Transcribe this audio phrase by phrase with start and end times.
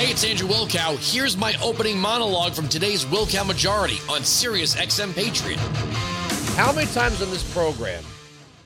[0.00, 0.96] Hey, it's Andrew Wilkow.
[1.12, 5.58] Here's my opening monologue from today's Wilkow Majority on Sirius XM Patriot.
[6.56, 8.02] How many times on this program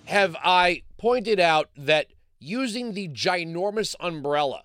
[0.04, 2.06] have I pointed out that
[2.38, 4.62] using the ginormous umbrella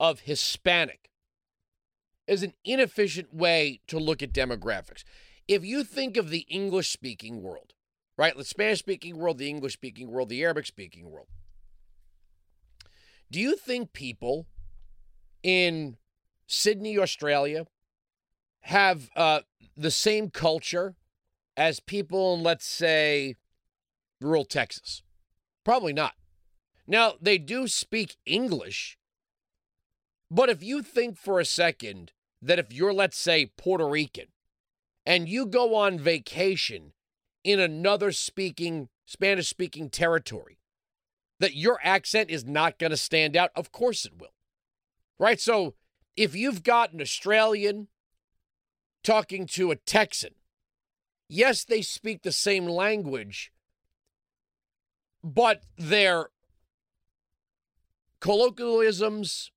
[0.00, 1.10] of Hispanic
[2.26, 5.04] is an inefficient way to look at demographics?
[5.46, 7.74] If you think of the English speaking world,
[8.16, 11.28] right, the Spanish speaking world, the English speaking world, the Arabic speaking world,
[13.30, 14.46] do you think people
[15.46, 15.96] in
[16.48, 17.66] Sydney, Australia,
[18.62, 19.40] have uh,
[19.76, 20.96] the same culture
[21.56, 23.36] as people in, let's say,
[24.20, 25.02] rural Texas?
[25.64, 26.14] Probably not.
[26.84, 28.98] Now, they do speak English,
[30.32, 32.10] but if you think for a second
[32.42, 34.26] that if you're, let's say, Puerto Rican
[35.04, 36.92] and you go on vacation
[37.44, 40.58] in another speaking, Spanish speaking territory,
[41.38, 43.50] that your accent is not going to stand out?
[43.54, 44.30] Of course it will.
[45.18, 45.40] Right?
[45.40, 45.74] So
[46.16, 47.88] if you've got an Australian
[49.02, 50.34] talking to a Texan,
[51.28, 53.52] yes, they speak the same language,
[55.22, 56.30] but their
[58.20, 59.50] colloquialisms,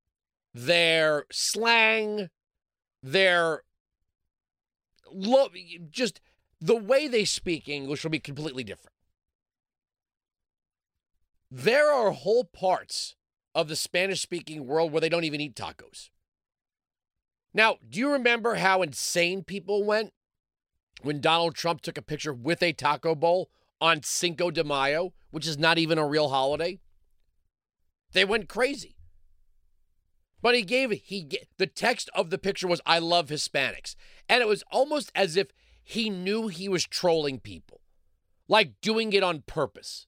[0.54, 2.30] their slang,
[3.02, 3.64] their
[5.12, 5.50] lo-
[5.90, 6.22] just
[6.60, 8.96] the way they speak English will be completely different.
[11.52, 13.16] There are whole parts
[13.60, 16.10] of the Spanish speaking world where they don't even eat tacos.
[17.54, 20.14] Now, do you remember how insane people went
[21.02, 23.50] when Donald Trump took a picture with a taco bowl
[23.82, 26.80] on Cinco de Mayo, which is not even a real holiday?
[28.14, 28.96] They went crazy.
[30.42, 33.96] But he gave he the text of the picture was I love Hispanics.
[34.30, 35.50] And it was almost as if
[35.84, 37.82] he knew he was trolling people.
[38.48, 40.08] Like doing it on purpose.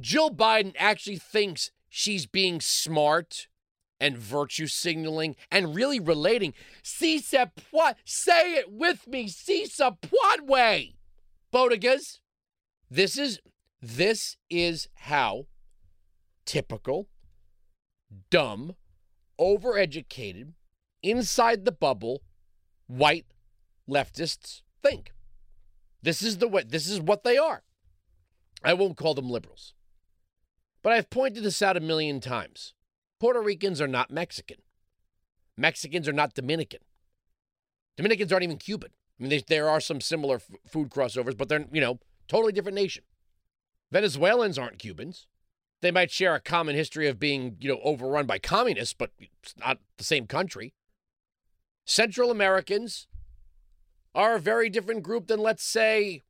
[0.00, 3.48] Jill Biden actually thinks she's being smart
[4.00, 6.54] and virtue signaling and really relating.
[6.82, 9.66] Si se puede, say it with me, si.
[11.52, 12.18] Bodegas,
[12.90, 13.40] this is
[13.82, 15.44] this is how
[16.46, 17.08] typical,
[18.30, 18.74] dumb,
[19.38, 20.54] overeducated,
[21.02, 22.22] inside the bubble,
[22.86, 23.26] white
[23.88, 25.12] leftists think.
[26.02, 27.62] This is the way this is what they are.
[28.64, 29.74] I won't call them liberals.
[30.82, 32.74] But I've pointed this out a million times.
[33.20, 34.58] Puerto Ricans are not Mexican.
[35.56, 36.80] Mexicans are not Dominican.
[37.96, 38.90] Dominicans aren't even Cuban.
[39.18, 42.52] I mean, they, there are some similar f- food crossovers, but they're, you know, totally
[42.52, 43.04] different nation.
[43.92, 45.26] Venezuelans aren't Cubans.
[45.82, 49.54] They might share a common history of being, you know, overrun by communists, but it's
[49.58, 50.74] not the same country.
[51.84, 53.06] Central Americans
[54.14, 56.22] are a very different group than, let's say,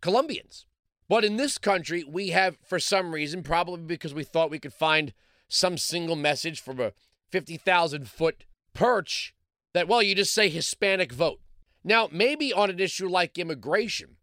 [0.00, 0.66] Colombians.
[1.14, 4.72] But in this country, we have, for some reason, probably because we thought we could
[4.72, 5.12] find
[5.46, 6.92] some single message from a
[7.30, 9.32] 50,000 foot perch,
[9.74, 11.38] that, well, you just say Hispanic vote.
[11.84, 14.16] Now, maybe on an issue like immigration,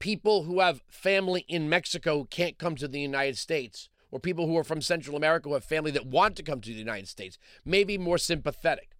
[0.00, 4.56] people who have family in Mexico can't come to the United States, or people who
[4.58, 7.38] are from Central America who have family that want to come to the United States,
[7.64, 8.96] may be more sympathetic.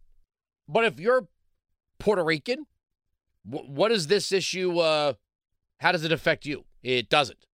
[0.69, 1.27] But if you're
[1.99, 2.67] Puerto Rican,
[3.43, 4.78] what is this issue?
[4.78, 5.15] Uh,
[5.81, 6.65] how does it affect you?
[6.84, 7.47] It doesn't.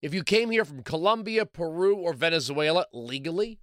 [0.00, 3.58] If you came here from Colombia, Peru, or Venezuela legally,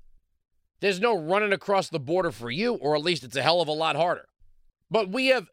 [0.81, 3.67] there's no running across the border for you, or at least it's a hell of
[3.67, 4.27] a lot harder.
[4.91, 5.49] But we have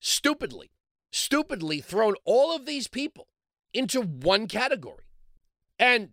[0.00, 0.70] stupidly,
[1.12, 3.28] stupidly thrown all of these people
[3.72, 5.04] into one category
[5.78, 6.10] and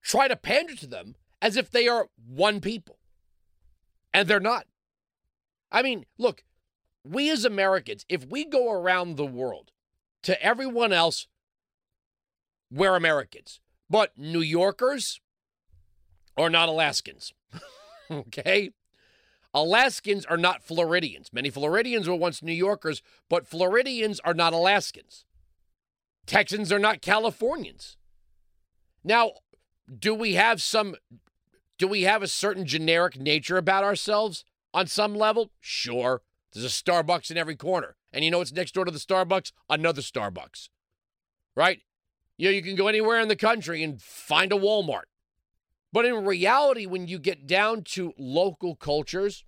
[0.00, 2.98] try to pander to them as if they are one people.
[4.12, 4.66] And they're not.
[5.72, 6.44] I mean, look,
[7.04, 9.72] we as Americans, if we go around the world
[10.22, 11.26] to everyone else,
[12.70, 13.60] we're Americans.
[13.88, 15.20] But New Yorkers
[16.36, 17.32] are not Alaskans.
[18.10, 18.70] okay?
[19.52, 21.32] Alaskans are not Floridians.
[21.32, 25.24] Many Floridians were once New Yorkers, but Floridians are not Alaskans.
[26.26, 27.96] Texans are not Californians.
[29.04, 29.32] Now,
[29.98, 30.96] do we have some
[31.78, 35.50] do we have a certain generic nature about ourselves on some level?
[35.60, 36.22] Sure.
[36.52, 37.96] There's a Starbucks in every corner.
[38.12, 39.52] And you know what's next door to the Starbucks?
[39.68, 40.68] Another Starbucks.
[41.56, 41.82] Right?
[42.36, 45.04] You know, you can go anywhere in the country and find a Walmart.
[45.92, 49.44] But in reality, when you get down to local cultures,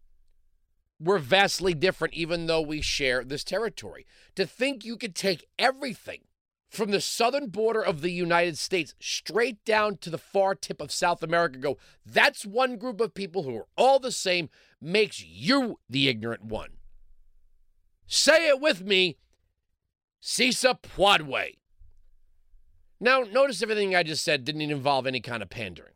[1.00, 4.06] we're vastly different, even though we share this territory.
[4.37, 6.21] To think you could take everything
[6.69, 10.93] from the southern border of the United States straight down to the far tip of
[10.93, 14.49] South America, go, that's one group of people who are all the same,
[14.81, 16.71] makes you the ignorant one.
[18.06, 19.17] Say it with me,
[20.21, 21.56] Sisa Pwadway.
[22.98, 25.93] Now, notice everything I just said didn't involve any kind of pandering.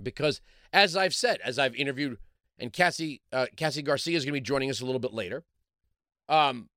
[0.00, 0.40] Because,
[0.72, 2.18] as I've said, as I've interviewed
[2.58, 5.44] and Cassy uh, Cassy Garcia is going to be joining us a little bit later.
[6.28, 6.68] Um,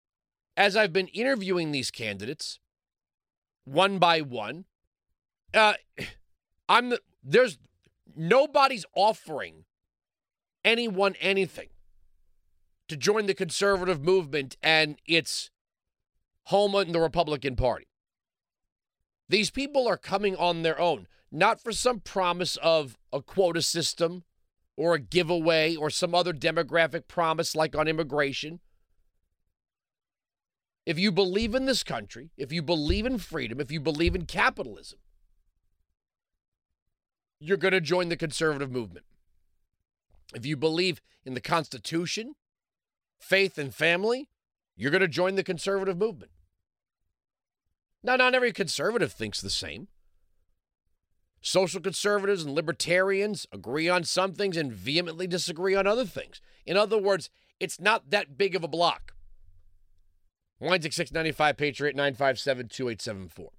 [0.58, 2.60] as I've been interviewing these candidates,
[3.66, 4.66] one by one,
[5.54, 5.74] uh,
[6.68, 7.58] I'm the, there's
[8.16, 9.66] nobody's offering
[10.66, 11.70] anyone anything
[12.88, 15.52] to join the conservative movement and its
[16.46, 17.89] home in the Republican Party.
[19.30, 24.24] These people are coming on their own, not for some promise of a quota system
[24.76, 28.60] or a giveaway or some other demographic promise like on immigration.
[30.86, 34.26] If you believe in this country, if you believe in freedom, if you believe in
[34.26, 34.98] capitalism,
[37.40, 39.06] you're going to join the conservative movement.
[40.34, 42.34] If you believe in the Constitution,
[43.20, 44.30] faith, and family,
[44.76, 46.32] you're going to join the conservative movement.
[48.04, 49.88] Now, not every conservative thinks the same.
[51.42, 56.42] Social conservatives and libertarians agree on some things and vehemently disagree on other things.
[56.66, 57.30] In other words,
[57.60, 59.14] it's not that big of a block.
[60.60, 63.52] Weinzig 695 Patriot 957 2874.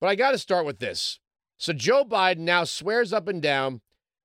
[0.00, 1.20] But I got to start with this.
[1.58, 3.80] So Joe Biden now swears up and down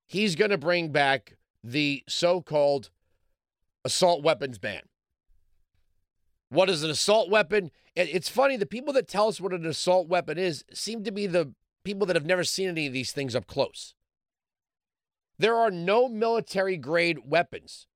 [0.06, 2.90] he's going to bring back the so called
[3.84, 4.84] assault weapons ban.
[6.50, 7.72] What is an assault weapon?
[7.96, 11.28] It's funny, the people that tell us what an assault weapon is seem to be
[11.28, 11.54] the
[11.84, 13.94] people that have never seen any of these things up close.
[15.38, 17.88] There are no military grade weapons.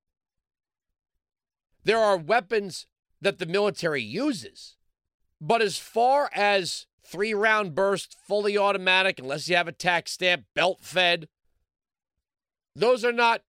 [1.84, 2.86] There are weapons
[3.20, 4.76] that the military uses.
[5.40, 10.44] But as far as three round burst, fully automatic, unless you have a tax stamp,
[10.54, 11.28] belt fed,
[12.76, 13.42] those are not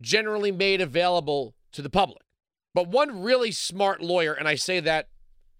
[0.00, 2.22] generally made available to the public.
[2.74, 5.08] But one really smart lawyer, and I say that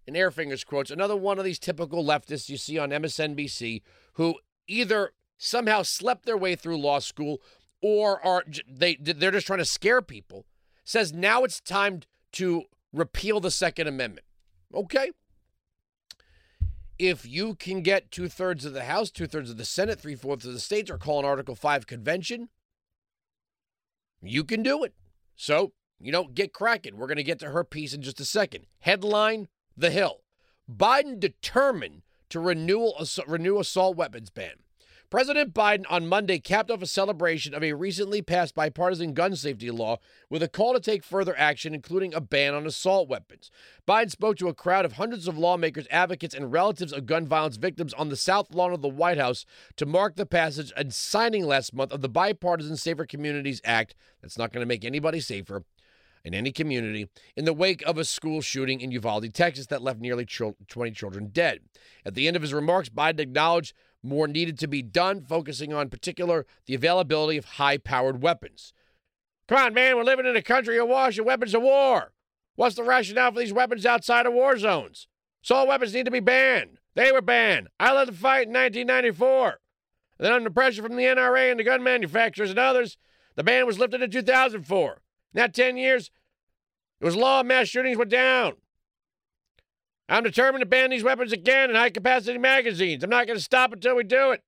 [0.07, 3.83] in air fingers quotes, another one of these typical leftists you see on MSNBC
[4.15, 7.41] who either somehow slept their way through law school
[7.81, 10.47] or are they they're just trying to scare people
[10.85, 12.03] says now it's time
[12.33, 12.63] to
[12.93, 14.27] repeal the second amendment.
[14.75, 15.11] Okay.
[16.99, 20.61] If you can get two-thirds of the house two-thirds of the senate three-fourths of the
[20.61, 22.49] states or call an article 5 convention
[24.23, 24.95] you can do it.
[25.35, 26.97] So you know get cracking.
[26.97, 28.67] We're going to get to her piece in just a second.
[28.81, 30.23] Headline the hill
[30.71, 32.93] biden determined to renew,
[33.27, 34.55] renew assault weapons ban.
[35.13, 39.71] President Biden on Monday capped off a celebration of a recently passed bipartisan gun safety
[39.71, 39.99] law
[40.31, 43.51] with a call to take further action, including a ban on assault weapons.
[43.87, 47.59] Biden spoke to a crowd of hundreds of lawmakers, advocates, and relatives of gun violence
[47.59, 49.45] victims on the South Lawn of the White House
[49.77, 54.39] to mark the passage and signing last month of the Bipartisan Safer Communities Act that's
[54.39, 55.63] not going to make anybody safer
[56.25, 60.01] in any community in the wake of a school shooting in Uvalde, Texas, that left
[60.01, 61.61] nearly 20 children dead.
[62.05, 65.89] At the end of his remarks, Biden acknowledged more needed to be done, focusing on
[65.89, 68.73] particular the availability of high-powered weapons.
[69.49, 72.13] Come on, man, we're living in a country awash in weapons of war.
[72.55, 75.09] What's the rationale for these weapons outside of war zones?
[75.45, 76.79] Assault weapons need to be banned.
[76.95, 77.69] They were banned.
[77.81, 79.59] I led the fight in 1994.
[80.19, 82.99] And then, under pressure from the NRA and the gun manufacturers and others,
[83.35, 85.01] the ban was lifted in 2004.
[85.35, 86.11] That 10 years,
[87.01, 88.55] it was law mass shootings went down.
[90.09, 93.03] I'm determined to ban these weapons again in high capacity magazines.
[93.03, 94.43] I'm not going to stop until we do it.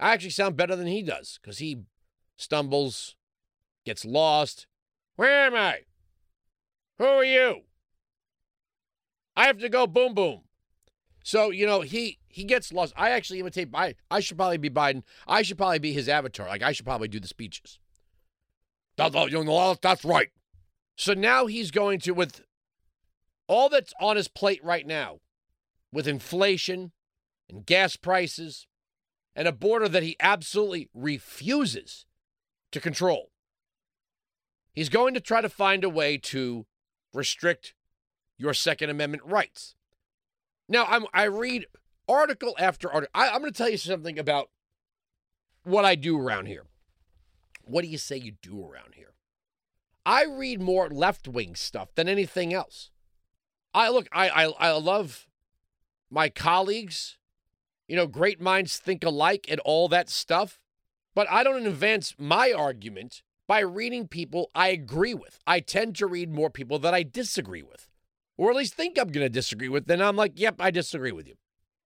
[0.00, 1.82] I actually sound better than he does because he
[2.36, 3.14] stumbles,
[3.84, 4.66] gets lost.
[5.16, 5.80] Where am I?
[6.98, 7.62] Who are you?
[9.36, 10.40] I have to go boom boom.
[11.24, 12.92] So, you know, he he gets lost.
[12.96, 13.94] I actually imitate Biden.
[14.10, 15.02] I should probably be Biden.
[15.26, 16.48] I should probably be his avatar.
[16.48, 17.78] Like I should probably do the speeches.
[18.96, 19.14] That's,
[20.04, 20.28] right.
[20.96, 22.42] So now he's going to, with
[23.48, 25.20] all that's on his plate right now,
[25.92, 26.92] with inflation
[27.48, 28.66] and gas prices
[29.34, 32.06] and a border that he absolutely refuses
[32.70, 33.30] to control,
[34.72, 36.66] he's going to try to find a way to
[37.12, 37.74] restrict
[38.38, 39.74] your Second Amendment rights.
[40.68, 41.66] Now, I'm, I read
[42.08, 43.10] article after article.
[43.14, 44.50] I, I'm going to tell you something about
[45.64, 46.66] what I do around here.
[47.64, 49.14] What do you say you do around here?
[50.04, 52.90] I read more left wing stuff than anything else.
[53.74, 55.26] I look, I, I I love
[56.10, 57.18] my colleagues.
[57.88, 60.60] You know, great minds think alike and all that stuff.
[61.14, 65.38] But I don't advance my argument by reading people I agree with.
[65.46, 67.88] I tend to read more people that I disagree with,
[68.38, 69.86] or at least think I'm going to disagree with.
[69.86, 71.34] Then I'm like, yep, I disagree with you.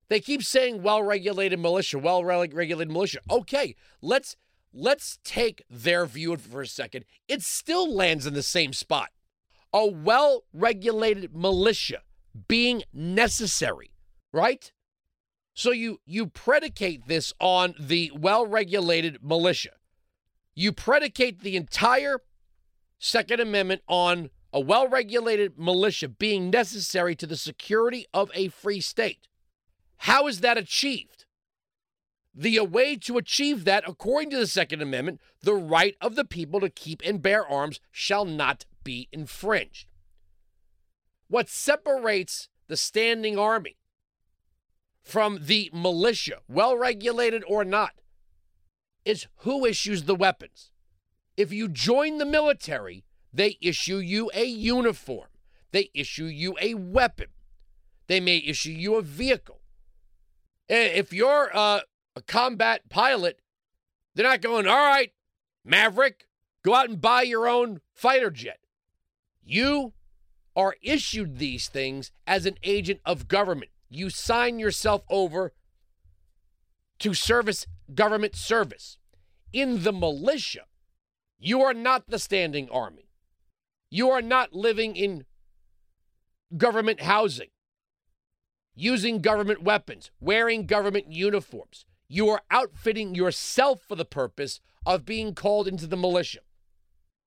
[0.08, 3.18] They keep saying well regulated militia, well regulated militia.
[3.28, 4.36] Okay, let's
[4.72, 7.04] Let's take their view for a second.
[7.28, 9.10] It still lands in the same spot.
[9.72, 12.02] A well regulated militia
[12.48, 13.92] being necessary,
[14.32, 14.72] right?
[15.54, 19.72] So you you predicate this on the well regulated militia.
[20.54, 22.20] You predicate the entire
[22.98, 28.80] Second Amendment on a well regulated militia being necessary to the security of a free
[28.80, 29.28] state.
[29.98, 31.15] How is that achieved?
[32.38, 36.60] The way to achieve that, according to the Second Amendment, the right of the people
[36.60, 39.86] to keep and bear arms shall not be infringed.
[41.28, 43.78] What separates the standing army
[45.02, 47.92] from the militia, well regulated or not,
[49.06, 50.72] is who issues the weapons.
[51.38, 55.28] If you join the military, they issue you a uniform,
[55.72, 57.28] they issue you a weapon,
[58.08, 59.60] they may issue you a vehicle.
[60.68, 61.80] If you're uh,
[62.16, 63.38] a combat pilot,
[64.14, 65.12] they're not going, all right,
[65.64, 66.26] Maverick,
[66.64, 68.58] go out and buy your own fighter jet.
[69.44, 69.92] You
[70.56, 75.52] are issued these things as an agent of government you sign yourself over
[76.98, 78.98] to service government service.
[79.52, 80.64] In the militia,
[81.38, 83.08] you are not the standing army.
[83.90, 85.24] You are not living in
[86.56, 87.48] government housing,
[88.74, 91.84] using government weapons, wearing government uniforms.
[92.08, 96.40] You are outfitting yourself for the purpose of being called into the militia.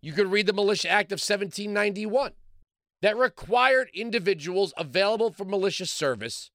[0.02, 2.32] You could read the Militia Act of 1791
[3.02, 6.52] that required individuals available for militia service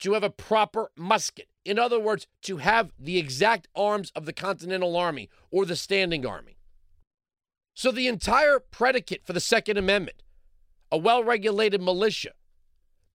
[0.00, 1.48] to have a proper musket.
[1.64, 6.24] In other words, to have the exact arms of the Continental Army or the Standing
[6.24, 6.56] Army.
[7.74, 10.22] So the entire predicate for the Second Amendment,
[10.90, 12.30] a well regulated militia,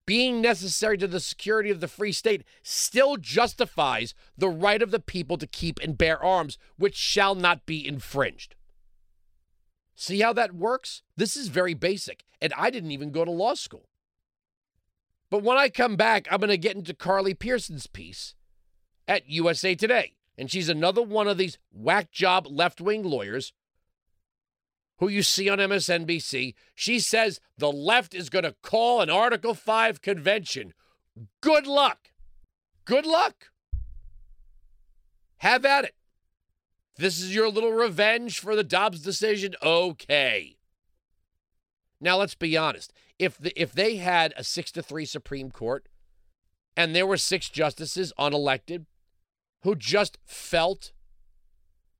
[0.06, 5.00] being necessary to the security of the free state, still justifies the right of the
[5.00, 8.56] people to keep and bear arms, which shall not be infringed.
[9.96, 11.04] See how that works?
[11.16, 13.88] This is very basic, and I didn't even go to law school.
[15.30, 18.36] But when I come back, I'm going to get into Carli Pierson's piece
[19.08, 20.14] at USA Today.
[20.38, 23.54] And she's another one of these whack job left wing lawyers
[25.04, 26.54] who you see on MSNBC.
[26.74, 30.74] She says the left is going to call an Article 5 convention.
[31.42, 32.12] Good luck.
[32.86, 33.48] Good luck.
[35.40, 35.96] Have at it.
[36.96, 39.56] This is your little revenge for the Dobbs decision.
[39.62, 40.56] Okay.
[42.00, 42.94] Now let's be honest.
[43.20, 45.90] If the, if they had a 6 to 3 Supreme Court
[46.78, 48.86] and there were six justices unelected
[49.64, 50.94] who just felt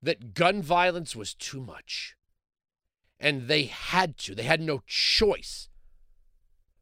[0.02, 2.16] that gun violence was too much
[3.18, 5.68] and they had to, they had no choice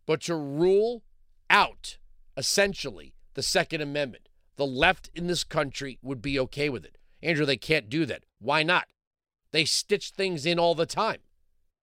[0.06, 1.02] but to rule
[1.48, 1.98] out
[2.36, 4.28] essentially the Second Amendment.
[4.56, 6.98] The left in this country would be okay with it.
[7.22, 8.24] Andrew, they can't do that.
[8.38, 8.88] Why not?
[9.52, 11.20] They stitch things in all the time.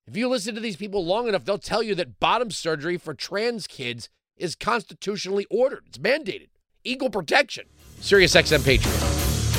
[0.08, 3.14] If you listen to these people long enough, they'll tell you that bottom surgery for
[3.14, 5.84] trans kids is constitutionally ordered.
[5.88, 6.50] It's mandated.
[6.84, 7.66] Equal protection.
[8.00, 9.29] Sirius XM Patriot.